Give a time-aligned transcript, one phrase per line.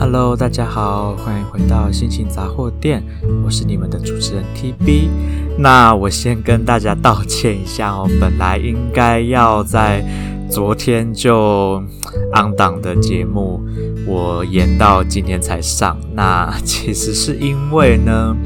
[0.00, 3.02] Hello，大家好，欢迎回到心情杂货店，
[3.44, 5.08] 我是你们的主持人 TB。
[5.58, 10.04] 那我先跟大家道歉一下哦，本来应该要在
[10.48, 11.82] 昨天就
[12.32, 13.60] on 档的节目，
[14.06, 15.98] 我延到今天才上。
[16.14, 18.36] 那其实是因为呢，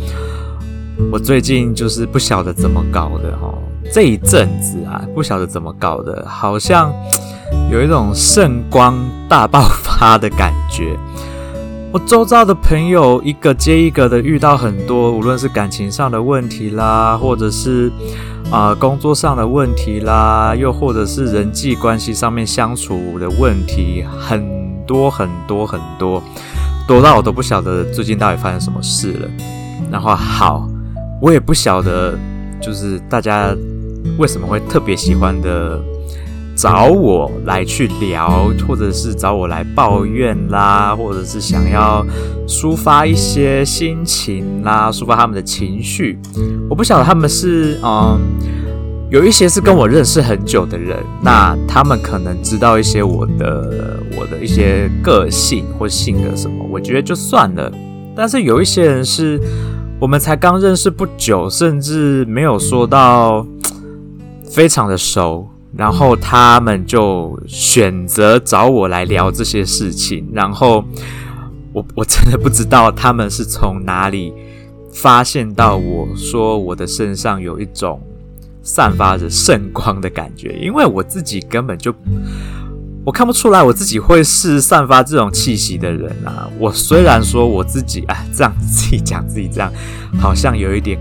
[1.12, 3.58] 我最近就是不晓得怎么搞的哦，
[3.92, 6.90] 这一阵子啊，不晓得怎么搞的，好像
[7.70, 8.98] 有一种圣光
[9.28, 10.96] 大爆发的感觉。
[11.92, 17.92] 我周遭的朋友一个接一个的遇到很多，无论是感情上的问题啦，或者是
[18.50, 24.42] 啊、工作上的问题啦，又或者是人际关系上面相处的问题，很
[24.86, 26.22] 多很多很多，
[26.88, 29.28] 多到我都不晓得最近到底发生什么事了。
[29.90, 30.66] 然后好，
[31.20, 32.18] 我也不晓得，
[32.58, 33.54] 就是大家
[34.16, 35.78] 为什么会特别喜欢的。
[36.54, 42.04] 找我来去聊，或者是找我来抱怨啦，或者是想要
[42.46, 46.18] 抒发一些心情啦，抒发他们的情绪。
[46.68, 48.20] 我不晓得他们是嗯，
[49.10, 57.72] 有一些是跟我认识很久的人，那他们可能知道一些我的我的一些个性或性格什么，我觉得就算了。
[58.14, 59.40] 但是有一些人是
[59.98, 63.46] 我们才刚认识不久，甚至没有说到
[64.44, 65.48] 非常的熟。
[65.76, 70.84] 然后他们就选择找我来聊这些事情，然后
[71.72, 74.32] 我我真的不知道他们是从哪里
[74.92, 78.00] 发现到我说我的身上有一种
[78.62, 81.94] 散发着圣光的感觉，因为我自己根本就
[83.04, 86.48] 我看不出来我自己会是散发这种气息的人啊。
[86.58, 89.72] 我虽然说我自己啊，这样自己讲自己这样，
[90.20, 91.00] 好像有一点。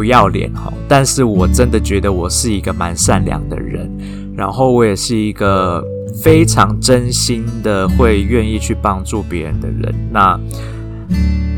[0.00, 3.86] 不要脸哈，但是我真的觉得我是一个蛮善良的人，
[4.34, 5.84] 然后我也是一个
[6.22, 9.94] 非常真心的会愿意去帮助别人的人。
[10.10, 10.40] 那，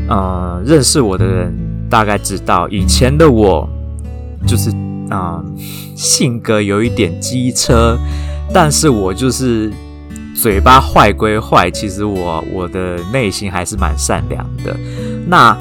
[0.09, 1.57] 呃，认识我的人
[1.89, 3.65] 大概知道，以前的我
[4.45, 4.69] 就是
[5.09, 5.41] 啊、
[5.95, 7.97] 性格有一点机车，
[8.53, 9.71] 但是我就是
[10.35, 14.75] 嘴巴坏归坏，其实我我的内心还是蛮善良的。
[15.27, 15.57] 那。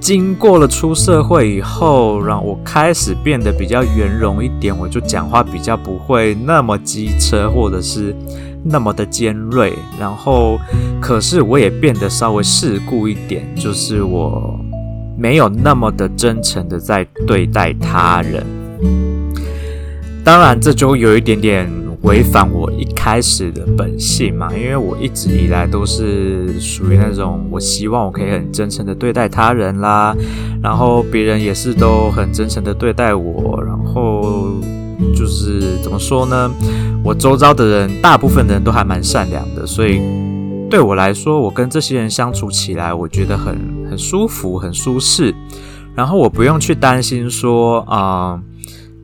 [0.00, 8.16] 经过了出社会以后，让我开始变得比较圆融一点，我就讲话比较不会那么机车，或者是
[8.64, 9.74] 那么的尖锐。
[9.98, 10.58] 然后，
[11.00, 14.58] 可是我也变得稍微世故一点，就是我
[15.18, 18.44] 没有那么的真诚的在对待他人。
[20.24, 21.79] 当然，这就有一点点。
[22.02, 30.16] 违反我一开始的本性嘛，因为我一直以来都是属于那种，我希望我可以很真诚的对待他人啦，
[30.62, 34.54] 然后别人也是都很真诚的对待我，然后
[35.14, 36.50] 就是怎么说呢？
[37.04, 40.00] 我周遭的人，大部分的人都还蛮善良的，所以
[40.70, 43.58] 对我来说，我跟这些人相处起来，我觉得很
[43.90, 45.34] 很舒服，很舒适，
[45.94, 48.40] 然后我不用去担心说啊。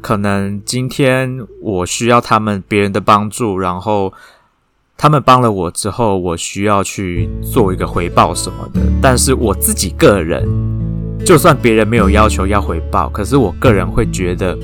[0.06, 4.12] 可能今天我需要他们别人的帮助，然后
[4.96, 8.80] 他们帮了我之后，我需要去做一个回报什么的。
[9.02, 10.46] 但是我自己个人，
[11.26, 14.56] 就算别人没有要求要回报，可是我个人会觉得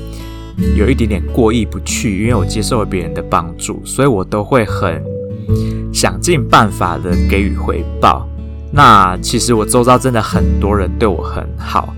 [0.77, 5.03] 有一点点过意不去，因为我接受了别人的帮助，所以我都会很
[5.93, 8.25] 想尽办法的给予回报。
[8.71, 11.93] 那其实我周遭真的很多人对我很好，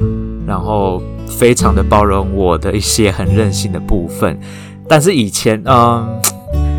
[0.47, 1.00] 然后。
[1.28, 4.40] 非常的包容我的一些很任性的部分，
[4.88, 6.19] 但是以前，嗯，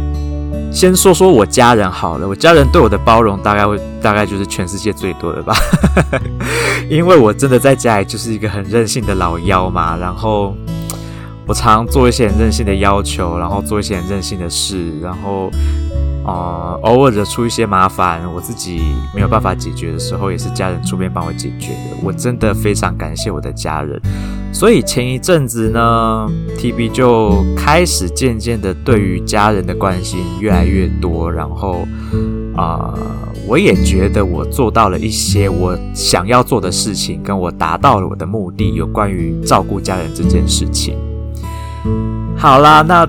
[0.73, 5.55] 先说说我家人好了，我家人对我的包容大概会大概就是全世界最多的吧，
[6.91, 10.55] 因为我真的在家里就是一个很任性的老妖嘛，然后
[11.47, 15.51] 我常做一些很任性的要求，然后做一些很任性的事，然后。
[16.27, 18.81] 呃，偶尔惹出一些麻烦，我自己
[19.15, 21.97] 没有办法解决的时候，也是家人出面帮我解决的。
[22.03, 24.01] 我真的非常感谢我的家人。
[24.53, 26.27] 所以前一阵子呢
[26.59, 31.87] ，TB 就开始渐渐的对于家人的关心越来越多，然后
[32.57, 32.93] 啊、
[33.47, 40.97] 我也觉得我做到了一些我想要做的事情，跟我达到了我的目的，有关于照顾家人这件事情。
[42.37, 43.07] 好啦，那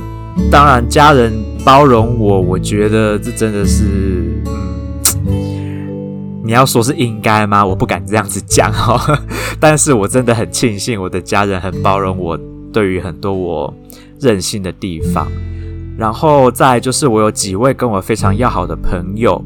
[0.52, 1.57] 当然家人。
[1.68, 3.84] 包容我，我觉得这真的是，
[5.28, 7.66] 嗯， 你要说是应该吗？
[7.66, 9.20] 我不敢这样子讲哈，
[9.60, 12.40] 但是我真的很庆幸我的家人很包容我，
[12.72, 13.74] 对于很多我
[14.18, 15.28] 任性的地方。
[15.98, 19.44] 然后再就是我有几位跟我非常要好的朋友，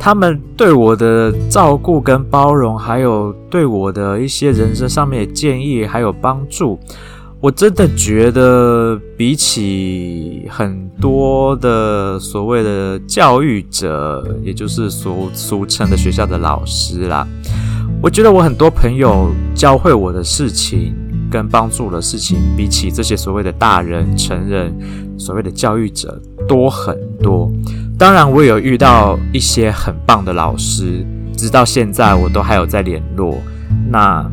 [0.00, 6.76] 他们对我的照顾跟包容，还有对我的一些人生上面的建议还有帮助，
[7.38, 17.26] 我真的觉得，比起很多的所谓的教育者，也就是俗俗称的学校的老师啦，
[18.02, 20.96] 我觉得我很多朋友教会我的事情
[21.30, 24.74] 跟帮助的事情，比起这些所谓的大人、成人、
[25.18, 27.52] 所谓的教育者多很多。
[27.98, 31.06] 当然，我也有遇到一些很棒的老师，
[31.36, 33.36] 直到现在我都还有在联络。
[33.90, 34.28] 那。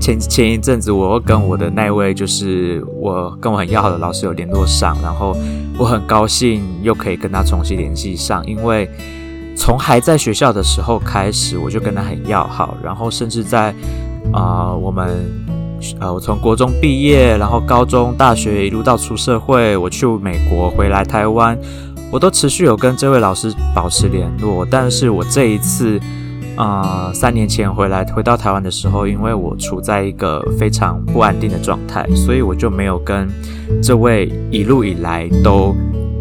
[0.00, 5.36] 前前一阵子，我跟我的那位就是我跟我很要好的老师有联络上，然后
[5.78, 8.88] 我很高兴又可以跟他重新联系上，因为
[9.56, 13.74] 从还在学校的时候开始，我就跟他很要好，然后甚至在
[14.32, 15.08] 啊、我们
[16.00, 21.58] 呃我从国中毕业，然后高中、大学一路到出社会，我去美国回来台湾，
[22.10, 26.00] 我都持续有跟这位老师保持联络，但是我这一次。
[26.58, 33.28] 啊、三年前回来回到台湾的时候，因为我处在一个非常不安定的状态，所以我就没有跟
[33.80, 35.72] 这位一路以来都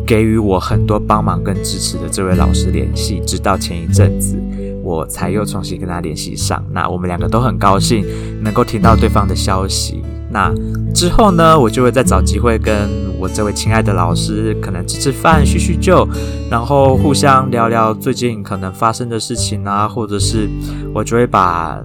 [0.06, 4.38] 给予我很多帮忙跟支持的这位老师联系，直到前一阵子，
[4.84, 6.64] 我才又重新跟他联系上。
[6.72, 8.06] 那我们两个都很高兴
[8.44, 10.04] 能够听到对方的消息。
[10.30, 10.54] 那
[10.94, 12.88] 之后呢，我就会再找机会跟
[13.20, 16.08] 我这位亲爱的老师，可能吃吃饭、叙叙旧，
[16.50, 20.48] 然后互相聊聊最近可能发生的事情啊，或者是
[20.94, 21.82] 我就会把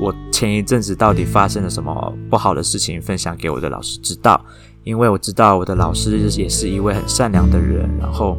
[0.00, 4.40] 我前一阵子到底发生了什么不好的事情分享给我的老师知道，
[4.84, 8.38] 因为我知道我的老师也是一位很善良的人，然后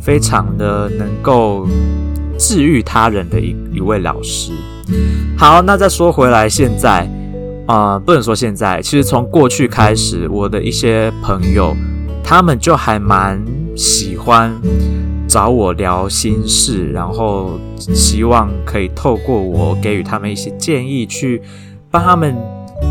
[0.00, 1.66] 非常的能够
[2.38, 4.52] 治愈他人的一一位老师。
[5.36, 7.08] 好，那再说回来，现在。
[7.66, 11.74] 啊、呃，不能说现在，其实从过去开始，我的一些朋友，
[12.22, 13.42] 他们就还蛮
[13.74, 14.54] 喜欢
[15.26, 21.40] 找我聊心事，然后希望可以透过我给予他们一些建议，去
[21.90, 22.36] 帮他们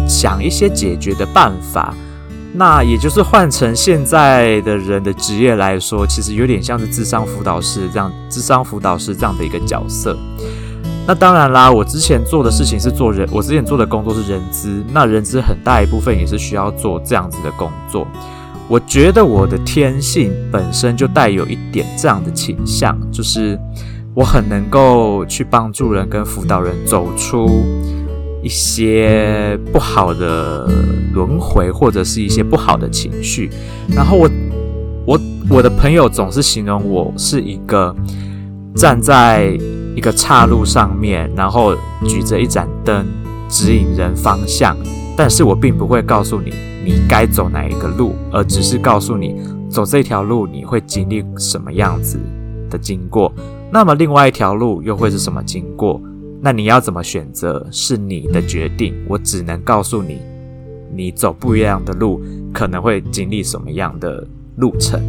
[0.07, 1.93] 想一些解决的办法。
[2.55, 10.17] 那也就是换成现在的人的职业来说，其实有点像是智商辅导师这样，智商辅导师这样的一个角色。
[11.05, 18.07] 那当然啦，我之前做的事情是做人，我之前做的工作是人资，那人资很大一部分也是需要做这样子的工作。
[18.69, 23.59] 我觉得我的天性本身就带有一点这样的倾向，就是
[24.15, 27.65] 我很能够去帮助人跟辅导人走出
[28.41, 30.65] 一些不好的
[31.13, 33.49] 轮回，或者是一些不好的情绪。
[33.89, 34.29] 然后我
[35.05, 35.19] 我
[35.49, 37.93] 我的朋友总是形容我是一个
[38.73, 39.59] 站在。
[39.95, 41.75] 一个岔路上面，然后
[42.05, 43.05] 举着一盏灯
[43.49, 44.75] 指引人方向，
[45.15, 46.53] 但是我并不会告诉你
[46.83, 49.35] 你该走哪一个路，而只是告诉你
[49.69, 52.19] 走这条路你会经历什么样子
[52.69, 53.31] 的经过，
[53.71, 56.01] 那么另外一条路又会是什么经过？
[56.41, 60.19] 那你要怎么选择是你的决定，我只能告诉你，
[60.93, 62.21] 你走不一样的路
[62.53, 65.01] 可能会经历什么样的路程。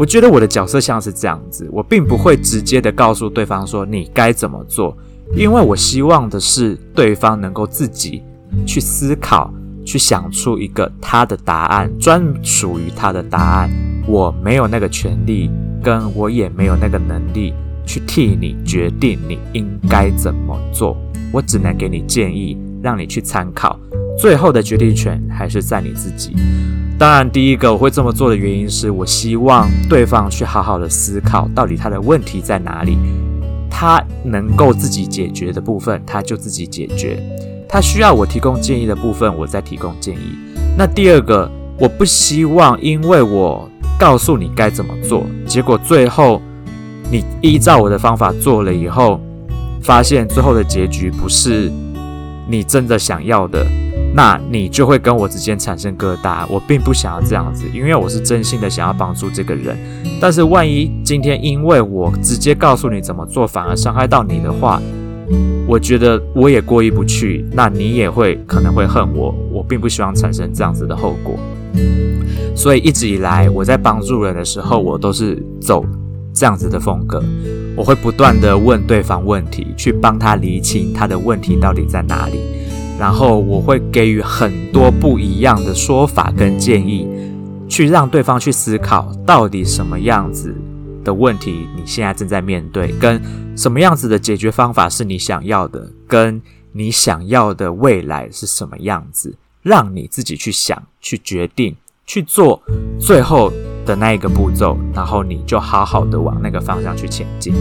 [0.00, 4.96] 我觉得我的角色像是这样子，我并不会直接的告诉对方说你该怎么做，
[5.36, 8.22] 因为我希望的是对方能够自己
[8.66, 9.52] 去思考，
[9.84, 13.68] 去想出一个他的答案，专属于他的答案。
[14.06, 15.50] 我没有那个权利，
[15.82, 17.52] 跟我也没有那个能力
[17.84, 20.96] 去替你决定你应该怎么做，
[21.30, 23.78] 我只能给你建议，让你去参考，
[24.18, 26.34] 最后的决定权还是在你自己。
[26.98, 32.98] 当然，第一个我会这么做的原因是我希望对方去好好的思考，到底他的问题在哪里，
[33.70, 37.16] 他能够自己解决的部分，他就自己解决；
[37.66, 40.36] 他需要我提供建议的部分，我再提供建议。
[40.76, 43.66] 那第二个，我不希望因为我
[43.98, 46.42] 告诉你该怎么做，结果最后
[47.10, 49.18] 你依照我的方法做了以后，
[49.82, 51.72] 发现最后的结局不是
[52.46, 53.66] 你真的想要的。
[54.12, 59.76] 那你就会跟我之间产生疙瘩，我并不想要这样子，因为我是真心的想要帮助这个人。
[60.20, 64.82] 但是万一今天因为我直接告诉你怎么做，反而伤害到你的话，
[65.66, 69.32] 我觉得我也过意不去，那你也会可能会恨我。
[69.52, 71.38] 我并不希望产生这样子的后果。
[72.56, 75.84] 所以一直以来我在帮助人的时候，我都是走
[76.34, 77.22] 这样子的风格，
[77.76, 82.40] 我会不断的问对方问题，去帮他厘清他的问题到底在哪里。
[83.00, 87.08] 然后我会给予很多不一样的说法跟建议，
[87.66, 90.54] 去让对方去思考到底什么样子
[91.02, 93.18] 的问题你现在正在面对，跟
[93.56, 96.42] 什么样子的解决方法是你想要的，跟
[96.72, 102.62] 你想要的未来是什么样子，让你自己去想、去决定、去做
[102.98, 103.50] 最后
[103.86, 107.54] 的那一个步骤，然后你就好好的往那个方向去前进。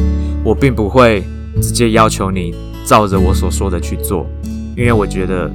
[0.44, 1.24] 我并不会
[1.62, 2.54] 直接要求你
[2.86, 4.26] 照着我所说的去做。
[4.80, 5.52] 因为我觉得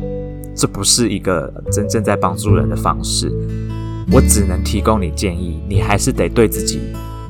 [0.54, 3.32] 这不是一个真正在帮助人的方式。
[4.12, 6.78] 我只能提供你建议，你还是得对自己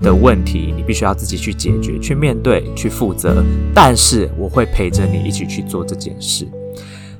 [0.03, 3.45] 的问题，你必须要自己去解决、去面对、去负责。
[3.73, 6.49] 但是我会陪着你一起去做这件事。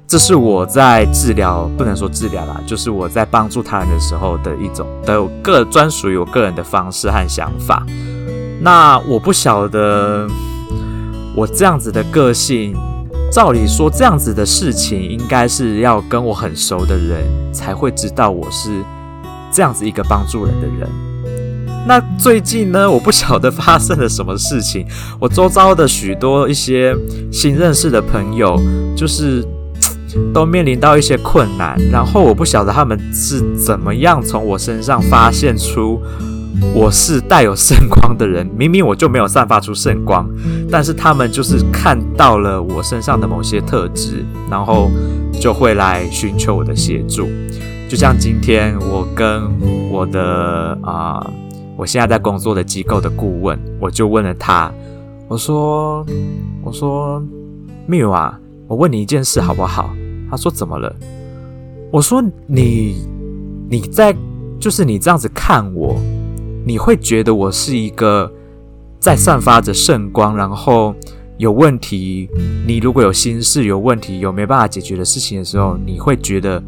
[0.09, 7.87] 这是我在治疗，不能说治疗啦，就是我在帮助他人的时候的一种的个专属于我个人的方式和想法。
[8.61, 10.27] 那我不晓得，
[11.37, 12.77] 我这样子的个性，
[13.35, 18.71] 照理说这样子的事情，应该是要跟我很熟的人才会知道我是
[19.53, 20.89] 这样子一个帮助人的人。
[21.85, 24.87] 那最近呢，我不晓得发生了什么事情，
[25.19, 26.95] 我周遭的许多一些
[27.33, 28.57] 新认识的朋友，
[28.97, 29.45] 就是。
[30.33, 36.01] 都面临到一些困难，然后我不晓得他们是怎么样从我身上发现出
[36.75, 38.47] 我是带有圣光的人。
[38.57, 40.29] 明明我就没有散发出圣光，
[40.71, 44.91] 但是他们就是看到了我身上的某些特质，然后
[45.41, 47.29] 就会来寻求我的协助。
[47.89, 49.43] 就像今天我跟
[49.91, 51.31] 我的啊、
[51.77, 54.73] 我现在在工作的机构的顾问，我就问了他，
[55.29, 56.05] 我说
[56.65, 57.23] ：“我说，
[57.87, 59.95] 密友啊，我问你一件事好不好？”
[60.31, 60.95] 他说：“怎么了？”
[61.93, 62.97] 我说：“你，
[63.69, 64.17] 你在，
[64.59, 65.97] 就是你这样子看我，
[66.67, 68.33] 你会觉得我是一个
[68.99, 70.95] 在散发着圣光，然后
[71.37, 72.29] 有问题。
[72.67, 76.63] 你如果有心事、有问题、有没办法解决的事情的时候，你会觉得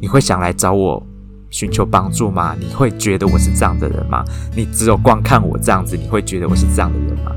[0.00, 1.04] 你会想来找我
[1.50, 2.54] 寻求帮助吗？
[2.60, 4.24] 你会觉得我是这样的人吗？
[4.54, 7.32] 你只有光看我这样子，你会觉得我是这样的人吗？”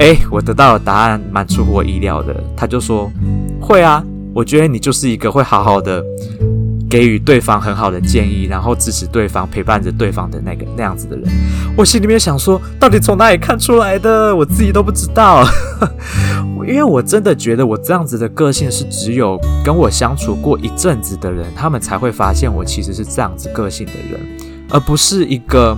[0.00, 2.42] 诶，我得到的答案蛮出乎我意料的。
[2.56, 3.10] 他就说
[3.60, 4.02] ：“会啊。”
[4.34, 6.04] 我觉得你就是一个会好好的
[6.88, 11.28] 给予对方很好的建议，然后支持对方、陪伴着对方的那个那样子的人。
[11.76, 14.34] 我心里面想说，到底从哪里看出来的？
[14.34, 15.44] 我自己都不知道。
[16.66, 24.20] 因为我真的觉得我这样子的个性是只有跟我相处过一阵子的人，他们才会发现我其实是这样子个性的人，
[24.70, 25.76] 而不是一个。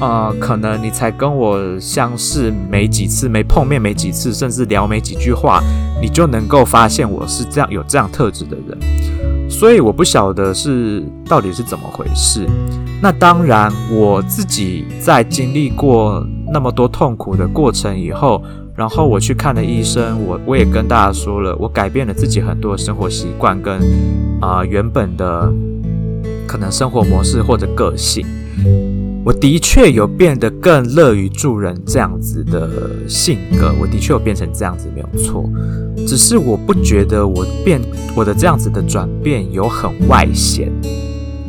[0.00, 5.60] 呃，可能你才跟我相识没几次，没碰面没几次，甚至聊没几句话，
[6.00, 8.78] 你就能够发现我是这样有这样特质的人，
[9.48, 12.46] 所以我不晓得是到底是怎么回事。
[13.00, 18.42] 那当然，我自己在经历过那么多痛苦的过程以后，
[18.74, 23.80] 然后我去看了医生，我我也跟大家说了，我改变了自己很多的生活习惯跟
[24.40, 25.52] 啊、原本的
[26.46, 28.26] 可能生活模式或者个性。
[29.28, 35.46] 我的确有变得更乐于助人这样子的性格，我的确有变成这样子，没有错。
[36.06, 37.78] 只是我不觉得我变
[38.16, 40.72] 我的这样子的转变有很外显，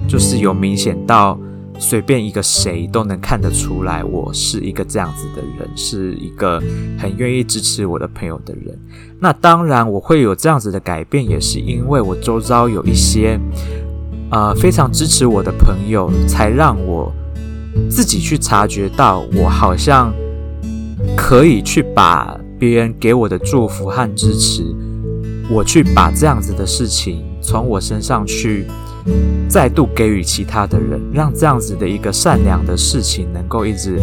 [0.10, 1.40] 就是有明显到
[1.80, 6.62] 随便一个谁都能看得出来，我是一个这样子的人，是一个
[6.98, 8.78] 很愿意支持我的朋友的人。
[9.22, 13.40] 那当然，我会有这样子的改变，也是因为我周遭有一些、
[14.32, 17.10] 呃、非常支持我的朋友，才让我。
[17.88, 20.12] 自己去察觉到，我好像
[21.16, 24.64] 可以去把别人给我的祝福和支持，
[25.50, 28.66] 我去把这样子的事情从我身上去
[29.48, 34.02] 再度给予其他的人，让这样子的一个善良的事情能够一直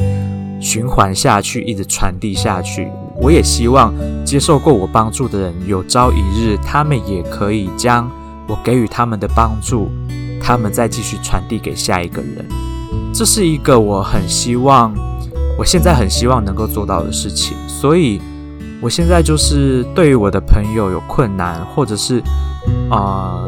[0.60, 2.88] 循环下去，一直传递下去。
[3.20, 8.10] 我也希望接受过我帮助的人，有朝一日他们也可以将
[8.48, 9.88] 我给予他们的帮助，
[10.40, 12.44] 他们再继续传递给下一个人。
[13.14, 14.92] 这是一个我很希望，
[15.58, 17.56] 我现在很希望能够做到的事情。
[17.66, 18.20] 所以，
[18.80, 22.22] 我现在就是对于我的朋友有困难，或者是
[22.90, 23.46] 啊、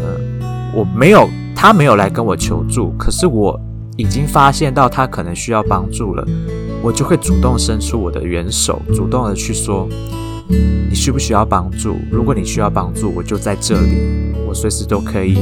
[0.74, 3.58] 我没有他没有来跟我求助，可是我
[3.96, 6.24] 已经发现到他可能需要帮助了，
[6.82, 9.88] 我就会主动伸出我的援手，主动的去说，
[10.88, 11.96] 你需不需要帮助？
[12.10, 13.98] 如果你需要帮助，我就在这里，
[14.46, 15.38] 我随时都可以。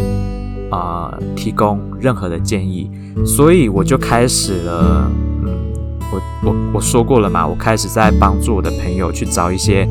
[0.70, 2.90] 啊、呃，提供任何的建议，
[3.24, 5.10] 所以我就开始了。
[5.44, 5.48] 嗯，
[6.12, 9.88] 我我我说过了嘛，我开始在帮助我的朋友去找一些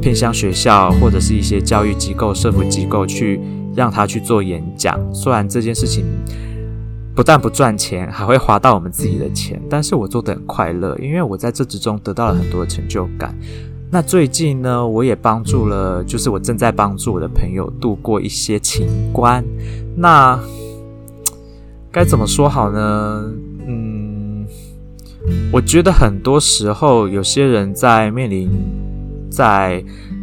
[0.00, 3.40] 偏向学校或者是一些教育机构、社福机构去
[3.74, 4.98] 让他去做演讲。
[5.14, 6.04] 虽然这件事情
[7.14, 13.34] 不但不赚钱，还会花到我们自己的钱，但是我做的很快乐，因为我在这之中得到了很多的成就感。
[13.88, 19.44] 那最近呢，我也帮助了，就是我正在帮助我的朋友度过一些情关。
[19.96, 20.38] 那
[21.92, 23.24] 该怎么说好呢？
[23.66, 24.44] 嗯，
[25.52, 28.50] 我觉得很多时候，有些人在面临
[29.30, 29.82] 在，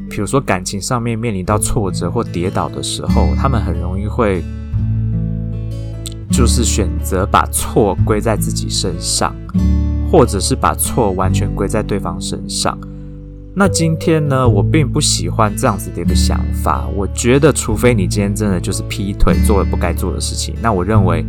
[0.10, 4.44] 比如说感情上面面临到挫折或跌倒的时候，他们很容易会
[6.30, 9.34] 就是选择把错归在自己身上，
[10.12, 12.78] 或者是把错完全归在对方身上。
[13.56, 16.88] 那今天呢，我并不喜欢这样子的一个想法。
[16.96, 21.24] 我觉得，除非你今天真的就是劈腿，做了不该做的事情，那我认为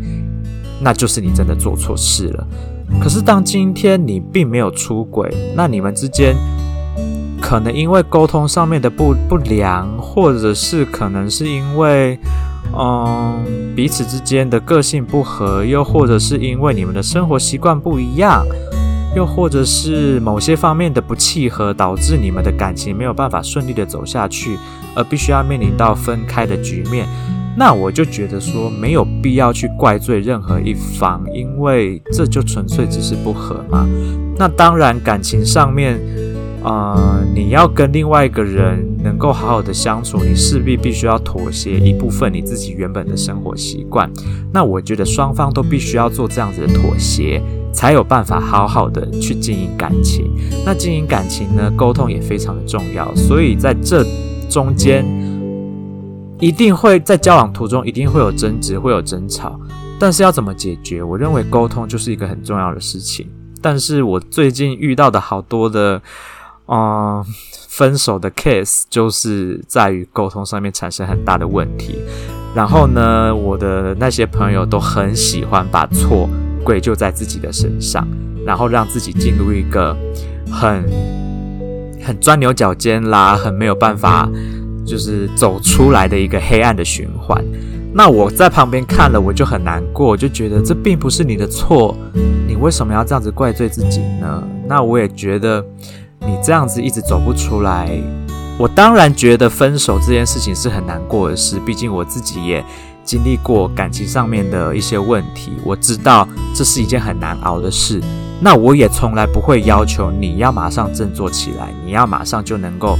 [0.80, 2.46] 那就是你真的做错事了。
[2.98, 6.34] 可是，当今天你并没有出轨，那你们之间
[7.42, 12.18] 可能因为沟通上面的不不良，或者是可能是因为
[12.74, 13.44] 嗯
[13.76, 18.46] 彼此之间的个性不合，又或者是因为你们的生活习惯不一样。
[19.14, 24.58] 又或者是某些方面的不契合，导致你们的感情没有办法顺利的走下去，
[24.94, 27.06] 而必须要面临到分开的局面，
[27.56, 33.86] 那我就觉得说没有必要去怪罪任何一方，因为这就纯粹只是不合嘛。
[34.36, 36.00] 那当然，感情上面，
[36.64, 44.10] 啊，你要跟另外一个人能够好好的相处，你势必必须要妥协一部分你自己原本的生活习惯。
[44.52, 47.40] 那我觉得双方都必须要做这样子的妥协。
[47.74, 50.30] 才有办法好好的去经营感情。
[50.64, 53.12] 那经营感情呢，沟通也非常的重要。
[53.16, 54.06] 所以在这
[54.48, 55.04] 中间，
[56.38, 59.58] 一定会在交往途中一定会有争执，会有争吵。
[59.98, 61.02] 但是要怎么解决？
[61.02, 63.26] 我认为沟通就是一个很重要的事情。
[63.60, 66.00] 但是我最近遇到的好多的，
[66.66, 67.24] 嗯，
[67.68, 71.98] 分手的 case，就是在于沟通上面产生很大的问题。
[72.54, 76.28] 然后呢，我的那些朋友都很喜欢把错。
[76.64, 78.08] 归咎在自己的身上，
[78.46, 79.94] 然后让自己进入一个
[80.50, 80.82] 很
[82.02, 84.26] 很钻牛角尖啦，很没有办法
[84.86, 87.44] 就是走出来的一个黑暗的循环。
[87.92, 91.94] 那我在旁边看了，我就很难过，我就觉得这并不是你的错，
[92.48, 94.42] 你为什么要这样子怪罪自己呢？
[94.66, 95.62] 那我也觉得
[96.26, 97.90] 你这样子一直走不出来，
[98.58, 102.64] 我当然觉得分手这件事情是很难过的事，毕竟我自己也。
[103.04, 108.00] 经历过感情上面的一些问题，我知道这是一件很难熬的事。
[108.40, 112.96] 那我也从来不会要求你要马上振作起来，你要马上就能够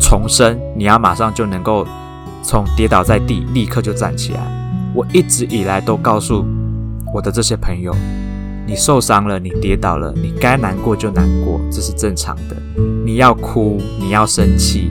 [0.00, 1.84] 重生，你要马上就能够
[2.40, 4.40] 从跌倒在地立刻就站起来。
[4.94, 6.46] 我一直以来都告诉
[7.12, 7.92] 我的这些朋友，
[8.68, 12.56] 你受伤了，你跌倒了，你该难过就难过，这是正常的。
[13.02, 14.90] 你要哭，你要生气，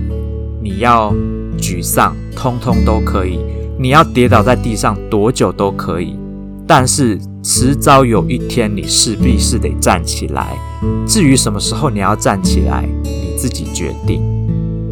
[0.64, 1.14] 你要
[1.60, 3.40] 沮丧，通通都可以。
[3.78, 6.18] 你要跌倒在地上多久都可以，
[6.66, 10.58] 但是迟早有一天你势必是得站起来。
[11.06, 14.24] 至于什么时候你要站起来，你自己决定。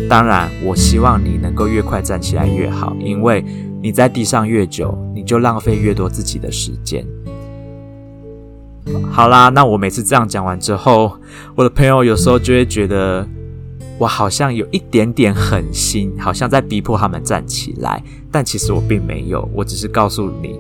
[0.08, 3.44] 当然，我希望你能够越快站起来越好，因为
[3.82, 7.04] 你在地上越久，你就浪费越多自己的时间。
[9.12, 11.18] 好啦，那我每次这样讲完之后，
[11.56, 13.28] 我的朋友有时候就会觉得。
[13.98, 20.60] 我好像有一点点狠心，好像在逼迫他们站起来，但其实我并没有，我只是告诉你，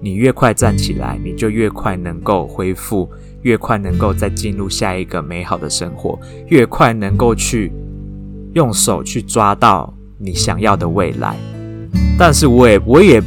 [0.00, 3.10] 你越快站起来，你就越快能够恢复，
[3.42, 7.72] 越快能够再进入下一个美好的生活，越快能够去
[8.54, 11.34] 用手去抓到你想要的未来。
[12.16, 13.20] 但是我也我也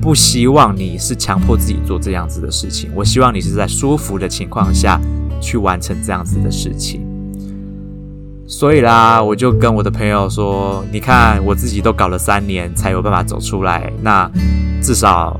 [0.00, 4.98] 不希望你是强迫自己做这样子的事情，我希望你是在舒服的情况下
[5.40, 7.06] 去完成这样子的事情。
[8.46, 14.28] 所以啦，我就跟我的朋友说：“你看，我自己都搞了三年才有办法走出来，那
[14.82, 15.38] 至少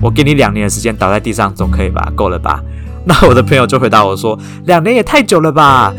[0.00, 2.10] 我给你两年的时间倒在地上总可以吧？
[2.16, 2.62] 够了吧？”
[3.04, 5.94] 那我的朋友就回答我说：“两年也太久了吧？”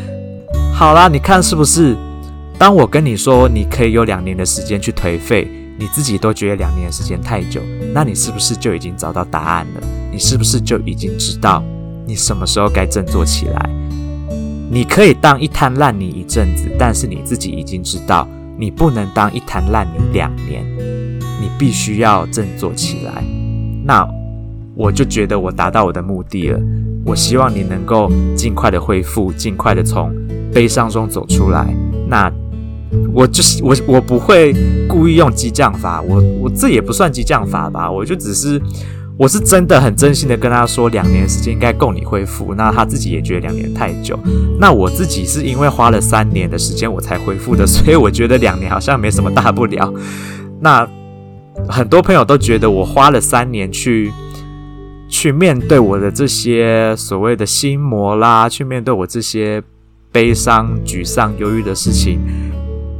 [0.74, 1.96] 好啦，你看是不是？
[2.58, 7.62] 当我跟你说你可以有两年的时间去颓废，你自己都觉得两年的时间太久，
[7.94, 9.82] 那你是不是就已经找到答案了？
[10.12, 11.64] 你是不是就已经知道
[12.06, 13.70] 你什么时候该振作起来？
[14.70, 20.66] 你可以当一滩烂泥一阵子，但是你自己已经知道，你不能当一滩烂泥两年，
[21.42, 23.24] 你必须要振作起来。
[23.84, 24.08] 那
[24.76, 26.60] 我就觉得我达到我的目的了。
[27.04, 30.14] 我希望你能够尽快的恢复，尽快的从
[30.54, 31.68] 悲伤中走出来。
[32.08, 32.32] 那
[33.14, 34.54] 我就是我，我不会
[34.88, 38.62] 故意用激将法，我我这也不算激将法吧，我就只是。
[39.18, 42.56] 我是真的很真心的跟他说，两年时间应该够你恢复。
[42.56, 44.18] 那他自己也觉得两年太久。
[44.58, 49.94] 那我自己是因为花了三年的时间我才恢复的， 所以我觉得两年好像没什么大不了。
[50.60, 50.88] 那
[51.68, 54.12] 很多朋友都觉得我花了三年去
[55.08, 59.62] 去面对我的这些所谓的心魔啦，去面对我这些
[60.12, 62.20] 悲伤、沮丧、忧郁的事情，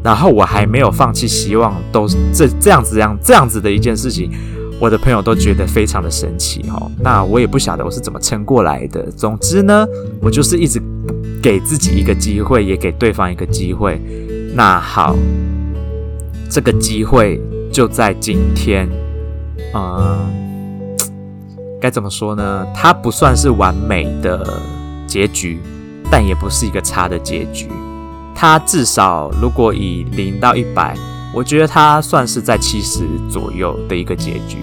[0.04, 4.32] 然后我还没有放弃希望，都这这样子样这样子的一件事情。
[4.80, 9.12] 我的朋友都觉得非常的神奇哦，那我也不晓得我是怎么撑过来的。
[9.12, 9.86] 总之呢，
[10.20, 10.82] 我就是一直
[11.40, 14.02] 给自己一个机会，也给对方一个机会。
[14.56, 15.16] 那好，
[16.50, 17.40] 这个机会
[17.72, 18.90] 就在今天。
[19.76, 20.28] 嗯，
[21.80, 22.66] 该怎么说呢？
[22.74, 24.60] 它不算是完美的
[25.06, 25.60] 结局，
[26.10, 27.68] 但也不是一个差的结局。
[28.36, 30.96] 他至少如果以零到一百，
[31.34, 34.58] 我觉得他算是在七十左右的一个结局。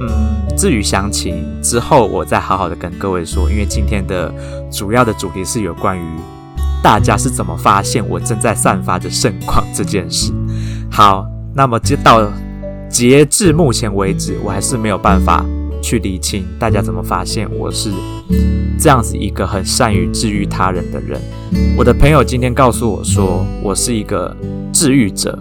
[0.00, 0.08] 嗯，
[0.56, 4.32] 至于详情之后，我再好好的跟各位说，因为今天的
[4.70, 6.02] 主要的主题是有关于
[6.82, 10.32] 大家是怎么发现我正在散发着圣光这件事。
[10.90, 12.30] 好，那么接到
[12.88, 15.44] 截至目前为止，我还是没有办法。
[15.82, 17.90] 去理清大家怎么发现我是
[18.78, 21.20] 这样子一个很善于治愈他人的人。
[21.76, 24.36] 我的朋友今天告诉我说，我是一个
[24.72, 25.38] 治愈者。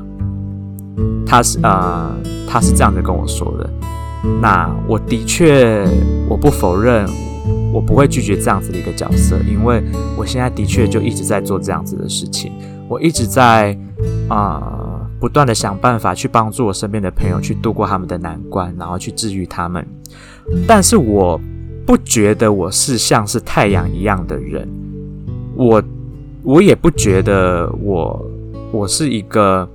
[1.25, 2.11] 他是呃，
[2.47, 3.69] 他是这样子跟我说的。
[4.41, 5.87] 那我的确，
[6.27, 7.07] 我不否认，
[7.71, 9.83] 我不会拒绝这样子的一个角色，因为
[10.17, 12.51] 我现在的确就一直在做这样子的事情。
[12.87, 13.77] 我一直在
[14.27, 14.75] 啊。
[15.19, 19.85] 不断的想办法去帮助我身边的朋友去度过他们的难关，然后去治愈他们。
[20.65, 21.37] 但是我
[21.89, 24.69] 不觉得我是像是太阳一样的人，
[25.55, 25.81] 我
[26.43, 28.31] 我也不觉得我
[28.71, 29.67] 我是一个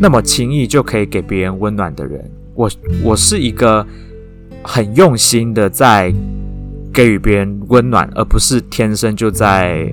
[0.00, 2.28] 那么轻易就可以给别人温暖的人。
[2.56, 2.68] 我
[3.04, 3.86] 我是一个
[4.64, 6.12] 很用心的在
[6.92, 9.88] 给予别人温暖，而不是天生就在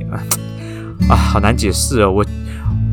[1.07, 2.25] 啊，好难解释哦，我。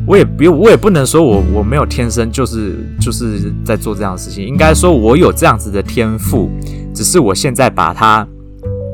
[0.07, 6.47] 我也不，我也不能说我我没有天生就是就是在做这样的事情，应该说我有这样子的天赋，
[6.93, 8.27] 只是我现在把它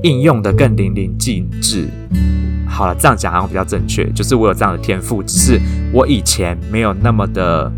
[0.03, 1.87] 应用得更淋漓尽致。
[2.67, 5.59] 好了，这样讲好像比较正确，就是我有这样的天赋，只是
[5.93, 7.71] 我以前没有那么的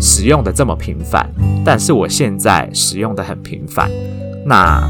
[0.00, 1.28] 使用的这么频繁，
[1.64, 3.90] 但是我现在使用的很频繁。
[4.46, 4.82] 那。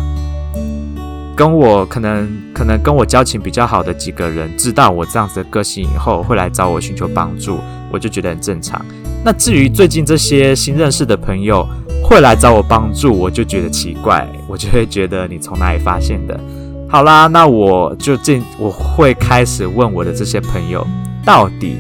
[1.37, 7.59] 跟我可能可能跟我交情比较好的几个人，知道我这样子的个性以后，会来找我寻求帮助，
[7.91, 8.81] 我就觉得很正常。
[9.25, 11.67] 那至于最近这些新认识的朋友
[12.07, 16.39] 会来找我帮助，我就觉得奇怪，我就会觉得你从哪里发现的？
[16.87, 20.87] 好啦，那我就进，我会开始问我的这些朋友，
[21.25, 21.77] 到底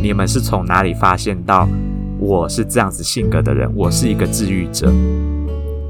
[0.00, 1.68] 你们是从哪里发现到
[2.20, 3.68] 我是这样子性格的人？
[3.74, 4.90] 我是一个治愈者。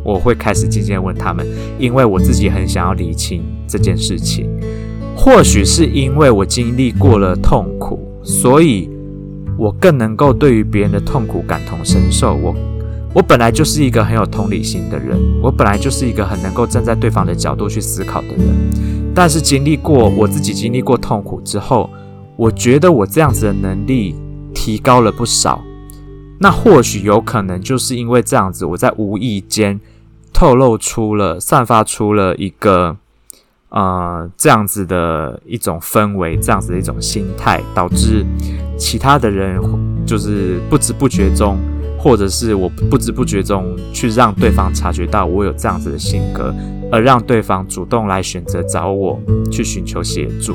[0.02, 1.46] 我会开始渐渐问他们，
[1.78, 4.48] 因为我自己很想要理清这件事情。
[5.14, 8.88] 或许是因为我经历过了痛苦，所以
[9.58, 12.34] 我更能够对于别人的痛苦感同身受。
[12.34, 12.54] 我
[13.14, 18.46] 我本来就是一个很有同理心的人，我本来就是一个很能够站在对方的角度去思考的人。
[19.14, 21.90] 但是经历过我自己经历过痛苦之后，
[22.36, 24.14] 我觉得我这样子的能力
[24.54, 25.60] 提高了不少。
[26.40, 29.80] 那或许有可能就是因为这样子，我在无意间。
[30.30, 32.96] 透露出了，散发出了一个，
[33.70, 38.24] 呃，这样子的一种氛围，这样子的一种心态，导致
[38.78, 39.60] 其他的人
[40.06, 41.58] 就是不知不觉中，
[41.98, 46.54] 或者是我不知不觉中去让对方察觉到我有这样子的性格，
[46.90, 50.54] 而让对方主动来选择找我去寻求协助。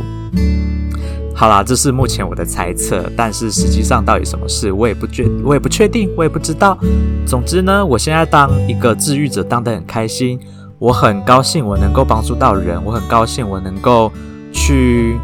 [1.35, 6.77] 好啦，这是目前我的猜测，但是实际上到底什么事，我也不确，我也不确定，我也不知道。
[7.25, 10.39] 总之呢，我现在当一个治愈者，当得很开心，
[10.77, 14.11] 我很高兴我能够帮助到人，我很高兴我能够
[14.51, 15.17] 去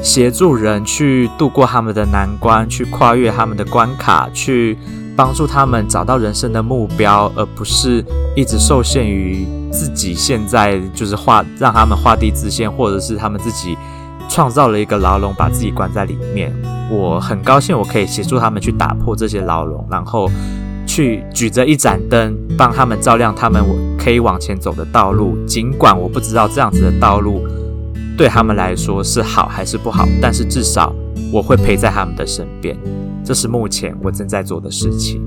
[0.00, 4.76] 协助人去度过他们的难关，去跨越他们的关卡，去
[5.16, 8.04] 帮助他们找到人生的目标，而不是
[8.36, 13.76] 一直受限于自己现在就是画，让他们画地自限，或者是他们自己。
[14.26, 16.50] 创造了一个牢笼，把自己关在里面。
[16.90, 20.28] 我很高兴，我可以协助他们去打破这些牢笼，然后
[20.86, 23.62] 去举着一盏灯，帮他们照亮他们
[23.98, 25.36] 可以往前走的道路。
[25.46, 27.46] 尽管我不知道这样子的道路
[28.16, 30.92] 对他们来说是好还是不好，但是至少
[31.30, 32.74] 我会陪在他们的身边。
[33.24, 35.20] 这是目前我正在做的事情。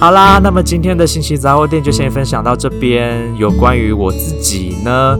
[0.00, 3.20] 好啦，那么今天的信息杂货店就先分享到这边。
[3.38, 5.18] 有关于我自己呢，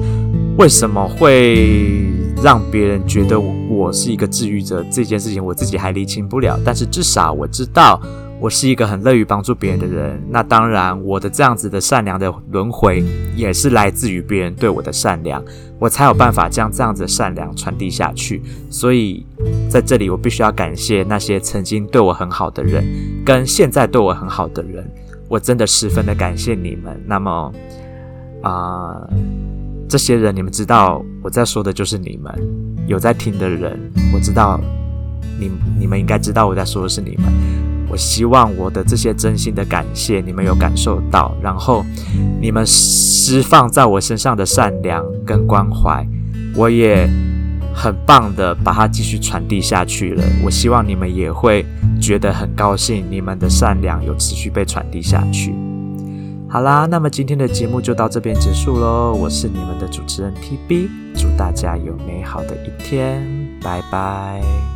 [0.59, 2.07] 为什么会
[2.43, 6.59] 让别人觉得我是一个治愈者这件事情，我自己还理清不了。
[6.65, 8.01] 但是至少我知道，
[8.45, 10.23] 我是一个很乐于帮助别人的人。
[10.29, 13.03] 那当然，我的这样子的善良的轮回，
[13.35, 15.43] 也是来自于别人对我的善良，
[15.79, 18.43] 我才有办法将这样子的善良传递下去。
[18.69, 19.25] 所以
[19.71, 22.85] 在这里，我必须要感谢那些曾经对我很好的人，
[23.25, 24.87] 跟现在对我很好的人，
[25.27, 27.03] 我真的十分的感谢你们。
[27.07, 27.51] 那么，
[28.43, 29.11] 啊、呃。
[29.89, 32.31] 这些人，你们知道我在说的就是你们
[32.87, 33.79] 有在听的人，
[34.13, 34.61] 我知道
[35.39, 37.25] 你你们应该知道我在说的是你们。
[37.95, 41.87] 我希望我的这些真心的感谢你们有感受到，然后
[42.41, 46.05] 你们释放在我身上的善良跟关怀，
[46.57, 47.09] 我也
[47.73, 50.25] 很棒的把它继续传递下去了。
[50.45, 51.65] 我希望你们也会
[52.01, 55.55] 觉得很高兴，你们的善良有持续被传递下去。
[56.49, 59.13] 好啦，那么今天的节目就到这边结束喽。
[59.13, 63.25] 我是你们的主持人 TB，祝大家有美好的一天，
[63.63, 64.74] 拜拜。